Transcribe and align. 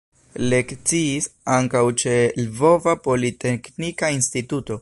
Lekciis 0.53 1.27
ankaŭ 1.57 1.83
ĉe 2.05 2.17
Lvova 2.47 2.99
Politeknika 3.09 4.15
Instituto. 4.21 4.79